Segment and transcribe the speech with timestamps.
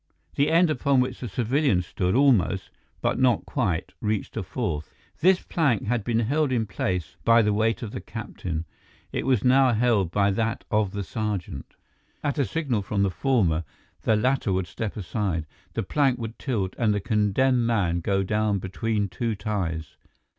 [0.33, 2.71] The end upon which the civilian stood almost,
[3.03, 4.89] but not quite, reached a fourth.
[5.19, 8.65] This plank had been held in place by the weight of the captain;
[9.11, 11.75] it was now held by that of the sergeant.
[12.23, 13.63] At a signal from the former
[14.01, 15.45] the latter would step aside,
[15.75, 19.97] the plank would tilt and the condemned man go down between two ties.